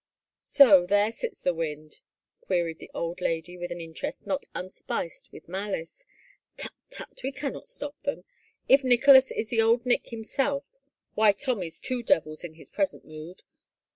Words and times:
"So 0.41 0.87
there 0.87 1.11
sits 1.11 1.41
the 1.41 1.53
wind?" 1.53 1.99
queried 2.47 2.79
the 2.79 2.89
old 2.91 3.21
lady 3.21 3.55
with 3.55 3.69
an 3.69 3.79
interest 3.79 4.25
not 4.25 4.47
unspiced 4.55 5.31
with 5.31 5.47
malice." 5.47 6.05
Tut, 6.57 6.71
tut, 6.89 7.19
we 7.23 7.31
can 7.31 7.53
not 7.53 7.69
stop 7.69 8.01
them. 8.01 8.23
If 8.67 8.83
Nicholas 8.83 9.29
is 9.31 9.49
the 9.49 9.61
old 9.61 9.85
Nick 9.85 10.09
himself, 10.09 10.79
why 11.13 11.33
Tom 11.33 11.61
is 11.61 11.79
two 11.79 12.01
devils 12.01 12.43
in 12.43 12.55
his 12.55 12.67
present 12.71 13.05
mood. 13.05 13.43